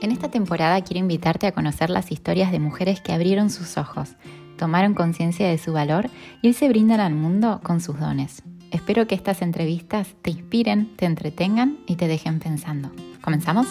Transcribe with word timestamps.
En 0.00 0.12
esta 0.12 0.30
temporada 0.30 0.80
quiero 0.82 1.00
invitarte 1.00 1.48
a 1.48 1.52
conocer 1.52 1.90
las 1.90 2.12
historias 2.12 2.52
de 2.52 2.60
mujeres 2.60 3.00
que 3.00 3.12
abrieron 3.12 3.50
sus 3.50 3.76
ojos, 3.76 4.14
tomaron 4.56 4.94
conciencia 4.94 5.48
de 5.48 5.58
su 5.58 5.72
valor 5.72 6.08
y 6.40 6.52
se 6.52 6.68
brindan 6.68 7.00
al 7.00 7.14
mundo 7.14 7.60
con 7.64 7.80
sus 7.80 7.98
dones. 7.98 8.44
Espero 8.70 9.08
que 9.08 9.16
estas 9.16 9.42
entrevistas 9.42 10.14
te 10.22 10.30
inspiren, 10.30 10.94
te 10.96 11.06
entretengan 11.06 11.78
y 11.88 11.96
te 11.96 12.06
dejen 12.06 12.38
pensando. 12.38 12.92
¿Comenzamos? 13.22 13.66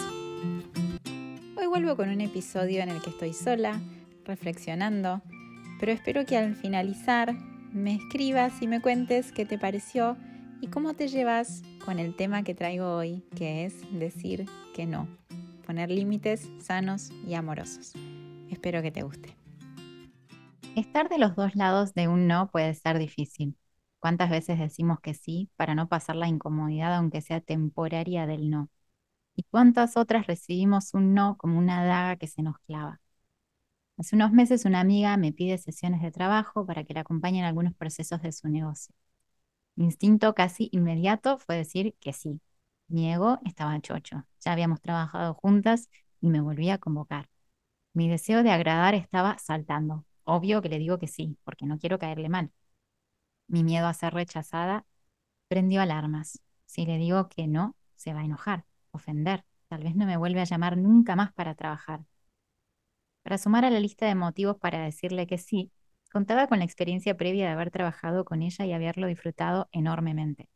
Hoy 1.56 1.66
vuelvo 1.66 1.96
con 1.96 2.10
un 2.10 2.20
episodio 2.20 2.82
en 2.82 2.90
el 2.90 3.00
que 3.00 3.08
estoy 3.08 3.32
sola, 3.32 3.80
reflexionando, 4.26 5.22
pero 5.80 5.92
espero 5.92 6.26
que 6.26 6.36
al 6.36 6.56
finalizar 6.56 7.34
me 7.72 7.94
escribas 7.94 8.60
y 8.60 8.66
me 8.66 8.82
cuentes 8.82 9.32
qué 9.32 9.46
te 9.46 9.56
pareció 9.56 10.18
y 10.60 10.66
cómo 10.66 10.92
te 10.92 11.08
llevas 11.08 11.62
con 11.86 11.98
el 11.98 12.14
tema 12.14 12.42
que 12.42 12.54
traigo 12.54 12.96
hoy, 12.96 13.22
que 13.34 13.64
es 13.64 13.74
decir 13.92 14.44
que 14.74 14.84
no, 14.84 15.08
poner 15.68 15.90
límites 15.90 16.48
sanos 16.60 17.10
y 17.26 17.34
amorosos. 17.34 17.92
Espero 18.50 18.80
que 18.80 18.90
te 18.90 19.02
guste. 19.02 19.36
Estar 20.74 21.10
de 21.10 21.18
los 21.18 21.36
dos 21.36 21.54
lados 21.56 21.92
de 21.92 22.08
un 22.08 22.26
no 22.26 22.48
puede 22.50 22.72
ser 22.72 22.98
difícil. 22.98 23.54
¿Cuántas 23.98 24.30
veces 24.30 24.58
decimos 24.58 24.98
que 25.00 25.12
sí 25.12 25.50
para 25.56 25.74
no 25.74 25.86
pasar 25.86 26.16
la 26.16 26.26
incomodidad 26.26 26.94
aunque 26.94 27.20
sea 27.20 27.42
temporaria 27.42 28.26
del 28.26 28.48
no? 28.48 28.70
¿Y 29.36 29.42
cuántas 29.42 29.98
otras 29.98 30.26
recibimos 30.26 30.94
un 30.94 31.12
no 31.12 31.36
como 31.36 31.58
una 31.58 31.84
daga 31.84 32.16
que 32.16 32.28
se 32.28 32.42
nos 32.42 32.58
clava? 32.60 33.02
Hace 33.98 34.16
unos 34.16 34.32
meses 34.32 34.64
una 34.64 34.80
amiga 34.80 35.18
me 35.18 35.34
pide 35.34 35.58
sesiones 35.58 36.00
de 36.00 36.10
trabajo 36.10 36.64
para 36.64 36.84
que 36.84 36.94
la 36.94 37.00
acompañe 37.00 37.40
en 37.40 37.44
algunos 37.44 37.74
procesos 37.74 38.22
de 38.22 38.32
su 38.32 38.48
negocio. 38.48 38.94
Mi 39.76 39.84
instinto 39.84 40.34
casi 40.34 40.70
inmediato 40.72 41.36
fue 41.36 41.56
decir 41.56 41.94
que 42.00 42.14
sí. 42.14 42.40
Mi 42.88 43.12
ego 43.12 43.38
estaba 43.44 43.78
chocho. 43.80 44.24
Ya 44.40 44.52
habíamos 44.52 44.80
trabajado 44.80 45.34
juntas 45.34 45.88
y 46.20 46.28
me 46.30 46.40
volví 46.40 46.70
a 46.70 46.78
convocar. 46.78 47.28
Mi 47.94 48.08
deseo 48.08 48.42
de 48.42 48.50
agradar 48.50 48.94
estaba 48.94 49.38
saltando. 49.38 50.04
Obvio 50.24 50.62
que 50.62 50.68
le 50.68 50.78
digo 50.78 50.98
que 50.98 51.08
sí, 51.08 51.38
porque 51.44 51.66
no 51.66 51.78
quiero 51.78 51.98
caerle 51.98 52.28
mal. 52.28 52.52
Mi 53.48 53.64
miedo 53.64 53.86
a 53.86 53.94
ser 53.94 54.14
rechazada 54.14 54.86
prendió 55.48 55.82
alarmas. 55.82 56.40
Si 56.66 56.86
le 56.86 56.98
digo 56.98 57.28
que 57.28 57.46
no, 57.48 57.76
se 57.96 58.14
va 58.14 58.20
a 58.20 58.24
enojar, 58.24 58.64
ofender. 58.92 59.44
Tal 59.68 59.82
vez 59.84 59.96
no 59.96 60.06
me 60.06 60.16
vuelve 60.16 60.40
a 60.40 60.44
llamar 60.44 60.76
nunca 60.78 61.16
más 61.16 61.32
para 61.32 61.54
trabajar. 61.54 62.04
Para 63.22 63.38
sumar 63.38 63.64
a 63.64 63.70
la 63.70 63.80
lista 63.80 64.06
de 64.06 64.14
motivos 64.14 64.56
para 64.58 64.80
decirle 64.80 65.26
que 65.26 65.38
sí, 65.38 65.70
Contaba 66.10 66.46
con 66.46 66.58
la 66.58 66.64
experiencia 66.64 67.16
previa 67.16 67.46
de 67.46 67.52
haber 67.52 67.70
trabajado 67.70 68.24
con 68.24 68.40
ella 68.42 68.64
y 68.64 68.72
haberlo 68.72 69.06
disfrutado 69.08 69.68
enormemente. 69.72 70.48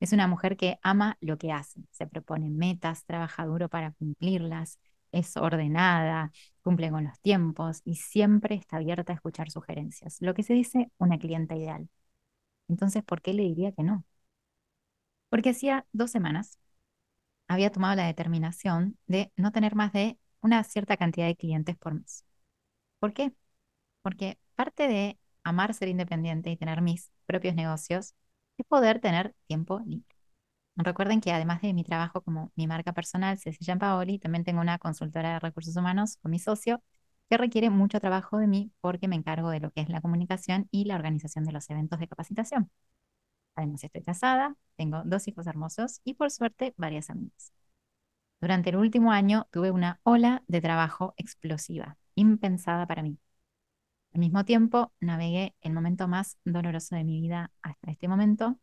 Es 0.00 0.12
una 0.12 0.26
mujer 0.28 0.56
que 0.56 0.78
ama 0.82 1.16
lo 1.20 1.38
que 1.38 1.52
hace, 1.52 1.80
se 1.90 2.06
propone 2.06 2.50
metas, 2.50 3.04
trabaja 3.04 3.46
duro 3.46 3.68
para 3.68 3.92
cumplirlas, 3.92 4.78
es 5.12 5.36
ordenada, 5.36 6.30
cumple 6.62 6.90
con 6.90 7.04
los 7.04 7.18
tiempos 7.20 7.80
y 7.84 7.96
siempre 7.96 8.54
está 8.54 8.76
abierta 8.76 9.12
a 9.12 9.16
escuchar 9.16 9.50
sugerencias, 9.50 10.18
lo 10.20 10.34
que 10.34 10.42
se 10.44 10.54
dice 10.54 10.90
una 10.98 11.18
clienta 11.18 11.56
ideal. 11.56 11.88
Entonces, 12.68 13.04
¿por 13.04 13.22
qué 13.22 13.34
le 13.34 13.44
diría 13.44 13.72
que 13.72 13.82
no? 13.84 14.04
Porque 15.28 15.50
hacía 15.50 15.86
dos 15.92 16.10
semanas 16.10 16.58
había 17.48 17.72
tomado 17.72 17.96
la 17.96 18.06
determinación 18.06 18.98
de 19.06 19.32
no 19.36 19.52
tener 19.52 19.74
más 19.74 19.92
de 19.92 20.18
una 20.42 20.64
cierta 20.64 20.96
cantidad 20.96 21.26
de 21.26 21.36
clientes 21.36 21.76
por 21.78 21.94
mes. 21.94 22.24
¿Por 23.00 23.12
qué? 23.14 23.32
Porque 24.02 24.38
parte 24.56 24.88
de 24.88 25.18
amar 25.44 25.74
ser 25.74 25.88
independiente 25.88 26.50
y 26.50 26.56
tener 26.56 26.82
mis 26.82 27.12
propios 27.26 27.54
negocios 27.56 28.14
es 28.58 28.66
poder 28.66 29.00
tener 29.00 29.34
tiempo 29.46 29.80
libre. 29.86 30.06
Recuerden 30.76 31.20
que 31.20 31.32
además 31.32 31.62
de 31.62 31.74
mi 31.74 31.84
trabajo 31.84 32.22
como 32.22 32.52
mi 32.56 32.66
marca 32.68 32.92
personal, 32.92 33.38
Cecilia 33.38 33.76
Paoli, 33.78 34.18
también 34.18 34.44
tengo 34.44 34.60
una 34.60 34.78
consultora 34.78 35.34
de 35.34 35.40
recursos 35.40 35.76
humanos 35.76 36.18
con 36.22 36.30
mi 36.32 36.38
socio 36.38 36.82
que 37.30 37.36
requiere 37.38 37.70
mucho 37.70 38.00
trabajo 38.00 38.38
de 38.38 38.46
mí 38.46 38.72
porque 38.80 39.08
me 39.08 39.16
encargo 39.16 39.50
de 39.50 39.60
lo 39.60 39.70
que 39.72 39.80
es 39.82 39.88
la 39.90 40.00
comunicación 40.00 40.68
y 40.70 40.84
la 40.86 40.96
organización 40.96 41.44
de 41.44 41.52
los 41.52 41.68
eventos 41.70 42.00
de 42.00 42.08
capacitación. 42.08 42.70
Además 43.56 43.84
estoy 43.84 44.02
casada, 44.02 44.56
tengo 44.76 45.02
dos 45.04 45.28
hijos 45.28 45.46
hermosos 45.46 46.00
y 46.04 46.14
por 46.14 46.30
suerte 46.30 46.74
varias 46.76 47.10
amigas. 47.10 47.52
Durante 48.40 48.70
el 48.70 48.76
último 48.76 49.12
año 49.12 49.46
tuve 49.52 49.70
una 49.70 50.00
ola 50.04 50.42
de 50.48 50.60
trabajo 50.60 51.14
explosiva, 51.18 51.98
impensada 52.16 52.86
para 52.86 53.02
mí. 53.02 53.18
Al 54.12 54.20
mismo 54.20 54.44
tiempo, 54.44 54.92
navegué 55.00 55.54
el 55.62 55.72
momento 55.72 56.08
más 56.08 56.36
doloroso 56.44 56.94
de 56.96 57.04
mi 57.04 57.20
vida 57.20 57.50
hasta 57.62 57.90
este 57.90 58.08
momento, 58.08 58.58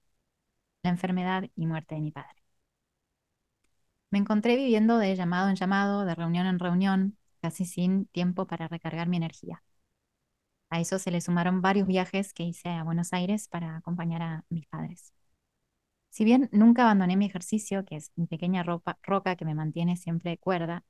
la 0.84 0.92
enfermedad 0.92 1.46
y 1.56 1.68
muerte 1.68 1.96
de 1.96 2.02
mi 2.02 2.12
padre. 2.12 2.44
Me 4.10 4.20
encontré 4.20 4.56
viviendo 4.56 4.98
de 4.98 5.16
llamado 5.16 5.50
en 5.50 5.56
llamado, 5.56 6.06
de 6.06 6.16
reunión 6.16 6.48
en 6.48 6.58
reunión, 6.60 7.18
casi 7.42 7.66
sin 7.66 8.08
tiempo 8.08 8.48
para 8.48 8.68
recargar 8.68 9.08
mi 9.08 9.18
energía. 9.18 9.64
A 10.70 10.80
eso 10.80 11.00
se 11.00 11.12
le 11.12 11.22
sumaron 11.22 11.62
varios 11.62 11.88
viajes 11.88 12.34
que 12.34 12.44
hice 12.44 12.70
a 12.70 12.84
Buenos 12.84 13.14
Aires 13.14 13.48
para 13.48 13.78
acompañar 13.78 14.22
a 14.22 14.46
mis 14.50 14.68
padres. 14.68 15.14
Si 16.10 16.24
bien 16.26 16.50
nunca 16.52 16.84
abandoné 16.84 17.18
mi 17.18 17.26
ejercicio, 17.26 17.86
que 17.86 17.98
es 17.98 18.12
mi 18.16 18.28
pequeña 18.28 18.64
roca 18.64 19.36
que 19.36 19.46
me 19.46 19.56
mantiene 19.56 19.98
siempre 19.98 20.38
cuerda, 20.38 20.84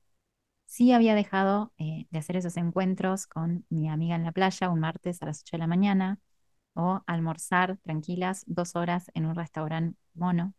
Sí 0.66 0.92
había 0.92 1.14
dejado 1.14 1.72
eh, 1.78 2.06
de 2.10 2.18
hacer 2.18 2.36
esos 2.36 2.56
encuentros 2.56 3.26
con 3.26 3.64
mi 3.70 3.88
amiga 3.88 4.16
en 4.16 4.24
la 4.24 4.32
playa 4.32 4.70
un 4.70 4.80
martes 4.80 5.22
a 5.22 5.26
las 5.26 5.40
8 5.42 5.56
de 5.56 5.58
la 5.60 5.66
mañana 5.66 6.18
o 6.74 7.02
almorzar 7.06 7.78
tranquilas 7.78 8.44
dos 8.46 8.76
horas 8.76 9.10
en 9.14 9.26
un 9.26 9.34
restaurante 9.36 9.98
mono. 10.14 10.54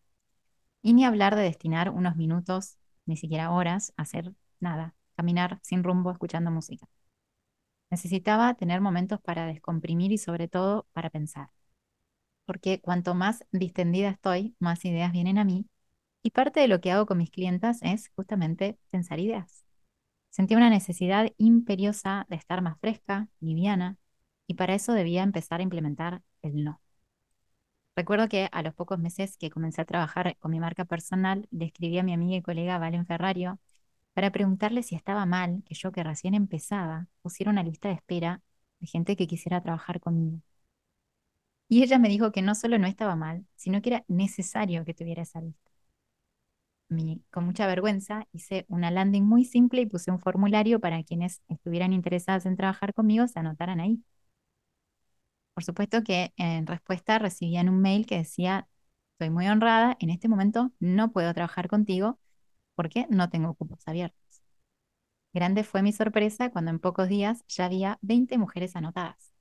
Y 0.84 0.94
ni 0.94 1.06
hablar 1.06 1.36
de 1.36 1.44
destinar 1.44 1.92
unos 1.92 2.16
minutos, 2.18 2.78
ni 3.06 3.18
siquiera 3.18 3.52
horas, 3.52 3.94
a 3.98 4.04
hacer 4.04 4.34
nada, 4.60 4.96
caminar 5.16 5.60
sin 5.64 5.84
rumbo 5.84 6.12
escuchando 6.12 6.52
música. 6.52 6.88
Necesitaba 7.90 8.54
tener 8.56 8.80
momentos 8.82 9.20
para 9.22 9.46
descomprimir 9.46 10.12
y 10.14 10.18
sobre 10.18 10.48
todo 10.48 10.88
para 10.94 11.10
pensar. 11.10 11.50
Porque 12.46 12.82
cuanto 12.82 13.16
más 13.16 13.46
distendida 13.52 14.10
estoy, 14.10 14.56
más 14.60 14.86
ideas 14.86 15.12
vienen 15.14 15.38
a 15.40 15.46
mí. 15.46 15.68
Y 16.24 16.32
parte 16.32 16.62
de 16.62 16.70
lo 16.70 16.82
que 16.82 16.92
hago 16.92 17.08
con 17.08 17.20
mis 17.20 17.32
clientas 17.32 17.80
es 17.84 18.12
justamente 18.16 18.80
pensar 18.92 19.20
ideas. 19.22 19.67
Sentía 20.38 20.58
una 20.58 20.70
necesidad 20.70 21.32
imperiosa 21.40 22.28
de 22.30 22.36
estar 22.36 22.62
más 22.62 22.80
fresca, 22.80 23.28
liviana, 23.40 23.98
y 24.46 24.54
para 24.54 24.76
eso 24.76 24.94
debía 24.94 25.24
empezar 25.24 25.62
a 25.62 25.64
implementar 25.64 26.22
el 26.44 26.64
no. 26.64 26.80
Recuerdo 27.96 28.30
que 28.30 28.48
a 28.52 28.62
los 28.62 28.76
pocos 28.76 29.00
meses 29.00 29.36
que 29.38 29.50
comencé 29.50 29.82
a 29.82 29.86
trabajar 29.86 30.38
con 30.38 30.52
mi 30.52 30.60
marca 30.60 30.86
personal, 30.86 31.48
le 31.50 31.66
escribí 31.66 31.98
a 31.98 32.04
mi 32.04 32.14
amiga 32.14 32.38
y 32.38 32.44
colega 32.44 32.78
Valen 32.78 33.08
Ferrario 33.08 33.60
para 34.14 34.32
preguntarle 34.32 34.84
si 34.84 34.94
estaba 34.94 35.26
mal 35.26 35.64
que 35.66 35.74
yo, 35.74 35.92
que 35.92 36.04
recién 36.04 36.36
empezaba, 36.36 37.08
pusiera 37.24 37.50
una 37.52 37.64
lista 37.64 37.90
de 37.90 37.96
espera 37.96 38.44
de 38.80 38.86
gente 38.86 39.16
que 39.16 39.26
quisiera 39.26 39.62
trabajar 39.64 40.00
conmigo. 40.00 40.42
Y 41.68 41.82
ella 41.82 41.98
me 41.98 42.10
dijo 42.10 42.32
que 42.32 42.44
no 42.44 42.54
solo 42.54 42.78
no 42.78 42.86
estaba 42.86 43.16
mal, 43.16 43.48
sino 43.56 43.82
que 43.82 43.90
era 43.90 44.06
necesario 44.08 44.86
que 44.86 44.94
tuviera 44.94 45.24
esa 45.24 45.42
lista 45.42 45.67
con 47.32 47.46
mucha 47.46 47.68
vergüenza, 47.68 48.28
hice 48.32 48.66
una 48.70 48.92
landing 48.92 49.24
muy 49.24 49.46
simple 49.46 49.82
y 49.82 49.86
puse 49.86 50.12
un 50.12 50.20
formulario 50.20 50.80
para 50.80 51.04
quienes 51.04 51.42
estuvieran 51.50 51.94
interesados 51.94 52.46
en 52.46 52.56
trabajar 52.58 52.94
conmigo 52.94 53.28
se 53.28 53.40
anotaran 53.40 53.80
ahí. 53.80 54.02
Por 55.54 55.64
supuesto 55.64 56.04
que 56.04 56.34
en 56.38 56.68
respuesta 56.68 57.18
recibían 57.20 57.70
un 57.70 57.82
mail 57.82 58.06
que 58.06 58.18
decía, 58.18 58.68
estoy 59.14 59.30
muy 59.32 59.48
honrada, 59.48 59.98
en 60.00 60.10
este 60.12 60.28
momento 60.28 60.72
no 60.80 61.12
puedo 61.12 61.34
trabajar 61.34 61.68
contigo 61.68 62.20
porque 62.76 63.08
no 63.10 63.30
tengo 63.30 63.56
cupos 63.56 63.80
abiertos. 63.88 64.42
Grande 65.34 65.64
fue 65.64 65.84
mi 65.84 65.94
sorpresa 65.94 66.50
cuando 66.52 66.72
en 66.72 66.80
pocos 66.80 67.08
días 67.10 67.44
ya 67.48 67.66
había 67.66 67.98
20 68.02 68.38
mujeres 68.38 68.76
anotadas. 68.76 69.34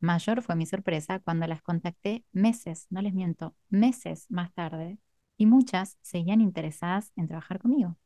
Mayor 0.00 0.42
fue 0.42 0.56
mi 0.56 0.66
sorpresa 0.66 1.20
cuando 1.20 1.46
las 1.46 1.62
contacté 1.62 2.24
meses, 2.32 2.86
no 2.90 3.02
les 3.02 3.14
miento, 3.14 3.56
meses 3.70 4.26
más 4.30 4.52
tarde 4.54 4.98
y 5.38 5.46
muchas 5.46 5.96
seguían 6.02 6.42
interesadas 6.42 7.12
en 7.16 7.28
trabajar 7.28 7.60
conmigo. 7.60 7.96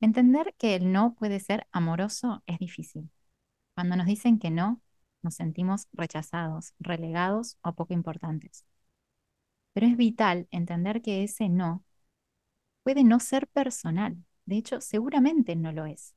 Entender 0.00 0.54
que 0.58 0.74
el 0.74 0.92
no 0.92 1.14
puede 1.14 1.40
ser 1.40 1.66
amoroso 1.72 2.42
es 2.46 2.58
difícil. 2.58 3.10
Cuando 3.74 3.96
nos 3.96 4.06
dicen 4.06 4.38
que 4.38 4.50
no, 4.50 4.82
nos 5.22 5.34
sentimos 5.36 5.88
rechazados, 5.92 6.74
relegados 6.80 7.58
o 7.62 7.74
poco 7.74 7.94
importantes. 7.94 8.64
Pero 9.72 9.86
es 9.86 9.96
vital 9.96 10.48
entender 10.50 11.02
que 11.02 11.22
ese 11.24 11.48
no 11.48 11.84
puede 12.82 13.04
no 13.04 13.20
ser 13.20 13.48
personal. 13.48 14.16
De 14.46 14.56
hecho, 14.56 14.80
seguramente 14.80 15.56
no 15.56 15.72
lo 15.72 15.86
es. 15.86 16.14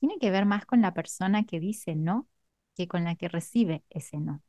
Tiene 0.00 0.18
que 0.18 0.30
ver 0.30 0.46
más 0.46 0.66
con 0.66 0.80
la 0.82 0.94
persona 0.94 1.44
que 1.44 1.60
dice 1.60 1.94
no 1.96 2.28
que 2.76 2.88
con 2.88 3.04
la 3.04 3.16
que 3.16 3.28
recibe 3.28 3.84
ese 3.90 4.18
no. 4.18 4.42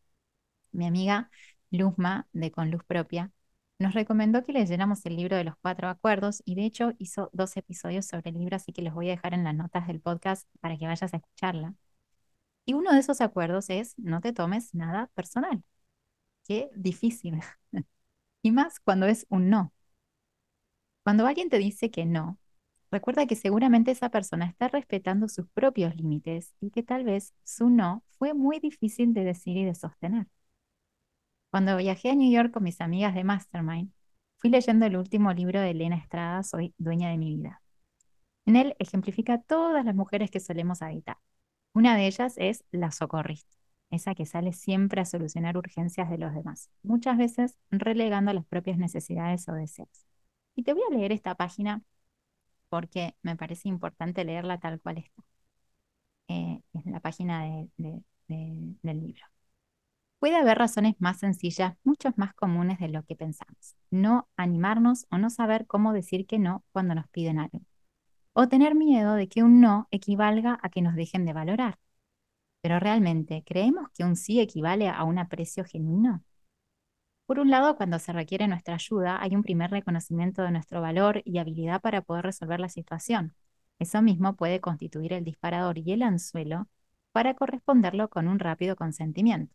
Mi 0.72 0.88
amiga 0.88 1.32
Luzma, 1.72 2.28
de 2.34 2.52
Con 2.52 2.72
Luz 2.72 2.84
Propia, 2.86 3.32
nos 3.80 3.94
recomendó 3.94 4.44
que 4.44 4.54
leyéramos 4.54 5.06
el 5.06 5.16
libro 5.16 5.36
de 5.38 5.44
los 5.44 5.56
cuatro 5.62 5.90
acuerdos 5.90 6.42
y 6.46 6.56
de 6.56 6.66
hecho 6.66 6.94
hizo 7.00 7.30
dos 7.34 7.56
episodios 7.58 8.06
sobre 8.08 8.32
el 8.32 8.38
libro, 8.38 8.56
así 8.56 8.74
que 8.74 8.82
los 8.82 8.94
voy 8.94 9.08
a 9.10 9.12
dejar 9.12 9.34
en 9.34 9.44
las 9.44 9.56
notas 9.56 9.88
del 9.88 10.02
podcast 10.02 10.48
para 10.62 10.78
que 10.78 10.88
vayas 10.88 11.14
a 11.14 11.18
escucharla. 11.18 11.76
Y 12.66 12.74
uno 12.74 12.94
de 12.94 13.00
esos 13.00 13.22
acuerdos 13.22 13.70
es 13.70 13.96
no 13.98 14.22
te 14.22 14.34
tomes 14.34 14.74
nada 14.76 15.08
personal. 15.16 15.64
Qué 16.46 16.70
difícil. 16.76 17.42
y 18.44 18.52
más 18.52 18.80
cuando 18.80 19.08
es 19.08 19.26
un 19.30 19.50
no. 19.50 19.74
Cuando 21.04 21.26
alguien 21.26 21.50
te 21.50 21.58
dice 21.58 21.90
que 21.90 22.06
no, 22.06 22.38
Recuerda 22.92 23.26
que 23.28 23.36
seguramente 23.36 23.92
esa 23.92 24.10
persona 24.10 24.46
está 24.46 24.70
respetando 24.70 25.28
sus 25.28 25.48
propios 25.50 25.96
límites 25.96 26.56
y 26.62 26.72
que 26.72 26.84
tal 26.84 27.04
vez 27.04 27.34
su 27.44 27.70
no 27.70 28.04
fue 28.18 28.34
muy 28.34 28.60
difícil 28.60 29.14
de 29.14 29.24
decir 29.26 29.58
y 29.58 29.66
de 29.66 29.76
sostener. 29.76 30.28
Cuando 31.52 31.78
viajé 31.78 32.10
a 32.12 32.16
New 32.16 32.32
York 32.32 32.52
con 32.52 32.64
mis 32.64 32.82
amigas 32.82 33.16
de 33.16 33.24
Mastermind, 33.24 33.92
fui 34.38 34.50
leyendo 34.50 34.86
el 34.86 34.98
último 34.98 35.34
libro 35.34 35.60
de 35.62 35.72
Elena 35.72 35.96
Estrada, 35.98 36.44
Soy 36.44 36.74
dueña 36.78 37.10
de 37.10 37.18
mi 37.18 37.36
vida. 37.36 37.62
En 38.46 38.56
él 38.56 38.76
ejemplifica 38.80 39.42
todas 39.42 39.86
las 39.86 39.96
mujeres 39.96 40.32
que 40.32 40.40
solemos 40.40 40.82
habitar. 40.82 41.18
Una 41.74 41.96
de 41.96 42.08
ellas 42.08 42.36
es 42.38 42.64
la 42.72 42.92
socorrista, 42.92 43.56
esa 43.92 44.16
que 44.16 44.26
sale 44.26 44.54
siempre 44.54 45.02
a 45.02 45.06
solucionar 45.06 45.58
urgencias 45.58 46.10
de 46.10 46.18
los 46.18 46.34
demás, 46.34 46.70
muchas 46.84 47.18
veces 47.18 47.58
relegando 47.72 48.34
las 48.34 48.46
propias 48.46 48.78
necesidades 48.78 49.48
o 49.50 49.54
deseos. 49.54 50.06
Y 50.56 50.64
te 50.64 50.74
voy 50.74 50.84
a 50.90 50.96
leer 50.96 51.12
esta 51.12 51.36
página 51.36 51.84
porque 52.70 53.16
me 53.24 53.36
parece 53.38 53.70
importante 53.70 54.26
leerla 54.26 54.60
tal 54.60 54.82
cual 54.82 55.00
está. 55.00 55.24
Eh, 56.30 56.62
es 56.74 56.86
la 56.86 57.00
página 57.00 57.44
del 57.78 58.04
libro. 58.84 59.26
Puede 60.20 60.36
haber 60.36 60.58
razones 60.58 60.96
más 61.00 61.20
sencillas, 61.20 61.76
muchas 61.84 62.18
más 62.18 62.34
comunes 62.34 62.80
de 62.80 62.90
lo 62.90 63.04
que 63.04 63.16
pensamos. 63.16 63.76
No 63.92 64.28
animarnos 64.36 65.06
o 65.12 65.18
no 65.20 65.30
saber 65.30 65.68
cómo 65.68 65.94
decir 65.94 66.26
que 66.26 66.40
no 66.40 66.64
cuando 66.72 66.96
nos 66.96 67.08
piden 67.10 67.40
algo. 67.40 67.62
O 68.34 68.48
tener 68.48 68.76
miedo 68.76 69.14
de 69.16 69.28
que 69.30 69.44
un 69.44 69.62
no 69.62 69.88
equivalga 69.92 70.60
a 70.64 70.70
que 70.70 70.82
nos 70.82 70.96
dejen 70.96 71.26
de 71.26 71.34
valorar. 71.34 71.80
Pero 72.62 72.80
realmente, 72.80 73.44
¿creemos 73.46 73.90
que 73.92 74.04
un 74.04 74.16
sí 74.16 74.40
equivale 74.40 74.90
a 74.90 75.04
un 75.04 75.20
aprecio 75.20 75.66
genuino? 75.66 76.24
Por 77.28 77.40
un 77.40 77.52
lado, 77.52 77.76
cuando 77.76 78.00
se 78.00 78.14
requiere 78.14 78.48
nuestra 78.48 78.76
ayuda, 78.76 79.22
hay 79.22 79.36
un 79.36 79.44
primer 79.44 79.70
reconocimiento 79.70 80.42
de 80.44 80.52
nuestro 80.52 80.82
valor 80.82 81.22
y 81.26 81.38
habilidad 81.40 81.82
para 81.82 82.02
poder 82.02 82.26
resolver 82.26 82.60
la 82.60 82.70
situación. 82.70 83.36
Eso 83.80 84.02
mismo 84.02 84.36
puede 84.36 84.62
constituir 84.62 85.14
el 85.14 85.24
disparador 85.24 85.78
y 85.78 85.92
el 85.92 86.04
anzuelo 86.04 86.68
para 87.12 87.34
corresponderlo 87.36 88.10
con 88.10 88.28
un 88.28 88.40
rápido 88.40 88.76
consentimiento. 88.76 89.54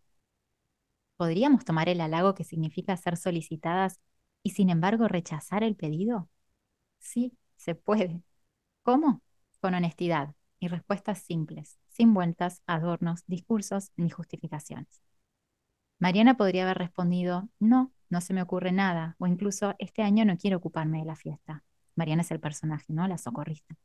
¿Podríamos 1.17 1.65
tomar 1.65 1.89
el 1.89 2.01
halago 2.01 2.35
que 2.35 2.45
significa 2.45 2.97
ser 2.97 3.17
solicitadas 3.17 4.01
y 4.43 4.51
sin 4.51 4.71
embargo 4.71 5.09
rechazar 5.09 5.63
el 5.63 5.77
pedido? 5.77 6.29
Sí, 6.99 7.37
se 7.57 7.75
puede. 7.75 8.23
¿Cómo? 8.83 9.23
Con 9.61 9.75
honestidad 9.75 10.35
y 10.59 10.69
respuestas 10.69 11.21
simples, 11.21 11.79
sin 11.89 12.15
vueltas, 12.15 12.63
adornos, 12.67 13.25
discursos 13.27 13.93
ni 13.97 14.11
justificaciones. 14.11 15.03
Mariana 15.99 16.37
podría 16.37 16.65
haber 16.65 16.79
respondido, 16.79 17.49
no, 17.61 17.93
no 18.11 18.21
se 18.21 18.35
me 18.35 18.43
ocurre 18.43 18.73
nada, 18.73 19.17
o 19.19 19.27
incluso, 19.27 19.75
este 19.79 20.03
año 20.03 20.25
no 20.25 20.37
quiero 20.37 20.59
ocuparme 20.59 20.99
de 20.99 21.05
la 21.05 21.17
fiesta. 21.17 21.65
Mariana 21.95 22.23
es 22.23 22.31
el 22.31 22.41
personaje, 22.41 22.93
¿no? 22.93 23.07
La 23.07 23.19
socorrista. 23.19 23.77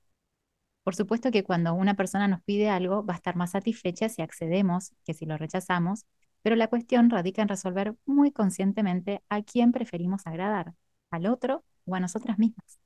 Por 0.84 0.96
supuesto 0.96 1.32
que 1.32 1.44
cuando 1.44 1.74
una 1.74 1.96
persona 1.96 2.28
nos 2.28 2.42
pide 2.44 2.70
algo, 2.70 3.06
va 3.06 3.14
a 3.14 3.18
estar 3.18 3.36
más 3.36 3.52
satisfecha 3.52 4.10
si 4.10 4.22
accedemos 4.22 4.94
que 5.06 5.14
si 5.14 5.26
lo 5.26 5.38
rechazamos, 5.38 6.06
pero 6.48 6.56
la 6.56 6.70
cuestión 6.70 7.10
radica 7.10 7.42
en 7.42 7.50
resolver 7.50 7.98
muy 8.06 8.32
conscientemente 8.32 9.22
a 9.28 9.42
quién 9.42 9.74
preferimos 9.74 10.26
agradar, 10.26 10.76
al 11.12 11.26
otro 11.26 11.66
o 11.84 11.94
a 11.94 12.00
nosotras 12.00 12.40
mismas. 12.40 12.80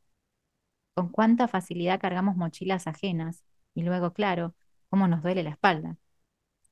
Con 0.96 1.10
cuánta 1.10 1.48
facilidad 1.48 2.00
cargamos 2.00 2.36
mochilas 2.36 2.88
ajenas 2.88 3.44
y 3.76 3.84
luego, 3.84 4.14
claro, 4.14 4.56
cómo 4.90 5.08
nos 5.08 5.22
duele 5.22 5.44
la 5.44 5.52
espalda. 5.52 5.98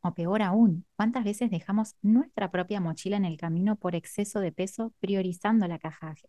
O 0.01 0.15
peor 0.15 0.41
aún, 0.41 0.87
cuántas 0.95 1.25
veces 1.25 1.51
dejamos 1.51 1.93
nuestra 2.01 2.49
propia 2.49 2.81
mochila 2.81 3.17
en 3.17 3.25
el 3.25 3.37
camino 3.37 3.75
por 3.75 3.93
exceso 3.93 4.39
de 4.39 4.51
peso 4.51 4.91
priorizando 4.99 5.67
la, 5.67 5.79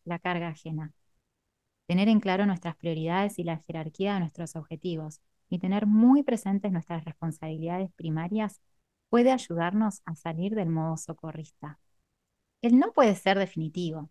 la 0.05 0.19
carga 0.19 0.49
ajena. 0.49 0.93
Tener 1.87 2.11
en 2.11 2.21
claro 2.21 2.45
nuestras 2.45 2.77
prioridades 2.77 3.39
y 3.39 3.45
la 3.45 3.63
jerarquía 3.67 4.13
de 4.13 4.21
nuestros 4.21 4.57
objetivos 4.57 5.23
y 5.49 5.59
tener 5.59 5.87
muy 5.87 6.23
presentes 6.23 6.71
nuestras 6.71 7.07
responsabilidades 7.07 7.91
primarias 7.93 8.61
puede 9.11 9.33
ayudarnos 9.33 10.01
a 10.07 10.15
salir 10.15 10.55
del 10.55 10.71
modo 10.71 10.97
socorrista. 10.97 11.79
El 12.63 12.79
no 12.79 12.93
puede 12.93 13.17
ser 13.17 13.39
definitivo, 13.39 14.11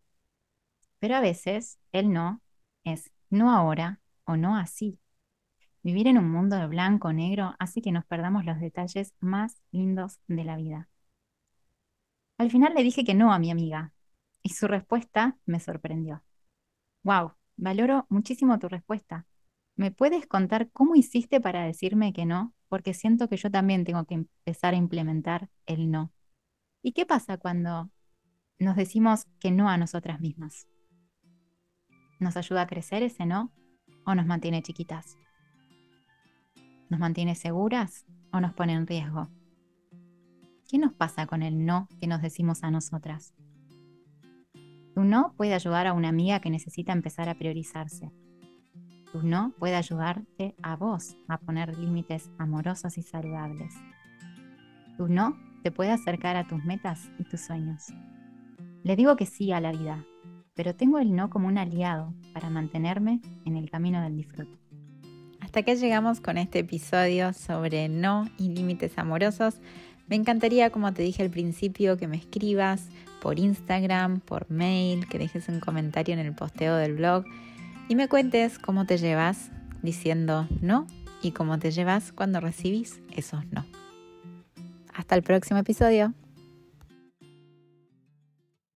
pero 0.99 1.15
a 1.15 1.21
veces 1.21 1.79
el 1.91 2.11
no 2.11 2.41
es 2.83 3.11
no 3.29 3.51
ahora 3.51 4.01
o 4.25 4.37
no 4.37 4.55
así. 4.57 4.99
Vivir 5.81 6.07
en 6.07 6.17
un 6.17 6.29
mundo 6.29 6.57
de 6.57 6.67
blanco 6.67 7.07
o 7.07 7.13
negro 7.13 7.55
hace 7.57 7.81
que 7.81 7.91
nos 7.91 8.05
perdamos 8.05 8.45
los 8.45 8.59
detalles 8.59 9.13
más 9.19 9.61
lindos 9.71 10.19
de 10.27 10.43
la 10.43 10.57
vida. 10.57 10.89
Al 12.37 12.51
final 12.51 12.73
le 12.73 12.83
dije 12.83 13.03
que 13.03 13.13
no 13.15 13.31
a 13.33 13.39
mi 13.39 13.51
amiga 13.51 13.93
y 14.43 14.49
su 14.49 14.67
respuesta 14.67 15.37
me 15.45 15.59
sorprendió. 15.59 16.23
Wow, 17.03 17.33
valoro 17.57 18.05
muchísimo 18.09 18.59
tu 18.59 18.67
respuesta. 18.67 19.25
¿Me 19.75 19.91
puedes 19.91 20.27
contar 20.27 20.69
cómo 20.71 20.95
hiciste 20.95 21.39
para 21.39 21.63
decirme 21.63 22.11
que 22.13 22.25
no? 22.25 22.53
Porque 22.69 22.93
siento 22.93 23.27
que 23.27 23.37
yo 23.37 23.51
también 23.51 23.83
tengo 23.83 24.05
que 24.05 24.13
empezar 24.13 24.73
a 24.73 24.77
implementar 24.77 25.49
el 25.65 25.91
no. 25.91 26.13
¿Y 26.81 26.93
qué 26.93 27.05
pasa 27.05 27.37
cuando 27.37 27.91
nos 28.59 28.75
decimos 28.75 29.25
que 29.39 29.51
no 29.51 29.69
a 29.69 29.77
nosotras 29.77 30.21
mismas? 30.21 30.67
¿Nos 32.19 32.37
ayuda 32.37 32.61
a 32.61 32.67
crecer 32.67 33.03
ese 33.03 33.25
no 33.25 33.51
o 34.05 34.15
nos 34.15 34.25
mantiene 34.25 34.61
chiquitas? 34.61 35.17
¿Nos 36.89 36.99
mantiene 36.99 37.35
seguras 37.35 38.05
o 38.31 38.39
nos 38.39 38.53
pone 38.53 38.73
en 38.73 38.87
riesgo? 38.87 39.29
¿Qué 40.69 40.77
nos 40.77 40.93
pasa 40.93 41.25
con 41.25 41.41
el 41.41 41.65
no 41.65 41.87
que 41.99 42.07
nos 42.07 42.21
decimos 42.21 42.63
a 42.63 42.71
nosotras? 42.71 43.33
Tu 44.93 45.03
no 45.03 45.33
puede 45.35 45.53
ayudar 45.53 45.87
a 45.87 45.93
una 45.93 46.09
amiga 46.09 46.39
que 46.39 46.49
necesita 46.49 46.93
empezar 46.93 47.29
a 47.29 47.35
priorizarse 47.35 48.11
tu 49.11 49.23
no 49.23 49.53
puede 49.57 49.75
ayudarte 49.75 50.55
a 50.61 50.75
vos 50.75 51.17
a 51.27 51.39
poner 51.39 51.77
límites 51.77 52.29
amorosos 52.37 52.97
y 52.97 53.01
saludables. 53.01 53.73
Tu 54.97 55.07
no 55.07 55.37
te 55.63 55.71
puede 55.71 55.91
acercar 55.91 56.35
a 56.35 56.47
tus 56.47 56.63
metas 56.63 57.09
y 57.17 57.23
tus 57.23 57.41
sueños. 57.41 57.87
Le 58.83 58.95
digo 58.95 59.15
que 59.15 59.25
sí 59.25 59.51
a 59.51 59.59
la 59.59 59.71
vida, 59.71 60.05
pero 60.53 60.75
tengo 60.75 60.99
el 60.99 61.15
no 61.15 61.29
como 61.29 61.47
un 61.47 61.57
aliado 61.57 62.13
para 62.33 62.49
mantenerme 62.49 63.21
en 63.45 63.55
el 63.55 63.69
camino 63.69 64.01
del 64.01 64.15
disfrute. 64.15 64.57
Hasta 65.39 65.63
que 65.63 65.75
llegamos 65.75 66.21
con 66.21 66.37
este 66.37 66.59
episodio 66.59 67.33
sobre 67.33 67.89
no 67.89 68.29
y 68.37 68.49
límites 68.49 68.97
amorosos. 68.97 69.59
Me 70.07 70.15
encantaría, 70.15 70.69
como 70.69 70.93
te 70.93 71.01
dije 71.01 71.23
al 71.23 71.29
principio, 71.29 71.97
que 71.97 72.07
me 72.07 72.17
escribas 72.17 72.89
por 73.21 73.39
Instagram, 73.39 74.19
por 74.19 74.49
mail, 74.51 75.07
que 75.07 75.17
dejes 75.17 75.49
un 75.49 75.59
comentario 75.59 76.13
en 76.13 76.19
el 76.19 76.33
posteo 76.33 76.75
del 76.75 76.95
blog 76.95 77.25
y 77.89 77.95
me 77.95 78.07
cuentes 78.07 78.59
cómo 78.59 78.85
te 78.85 78.97
llevas 78.97 79.49
diciendo 79.81 80.47
no 80.61 80.87
y 81.21 81.31
cómo 81.31 81.59
te 81.59 81.71
llevas 81.71 82.13
cuando 82.13 82.39
recibís 82.39 83.01
esos 83.13 83.45
no. 83.51 83.65
Hasta 84.93 85.15
el 85.15 85.23
próximo 85.23 85.59
episodio. 85.59 86.13